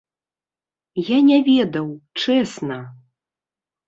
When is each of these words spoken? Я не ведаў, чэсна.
Я 1.09 1.19
не 1.27 1.37
ведаў, 1.49 1.87
чэсна. 2.21 2.79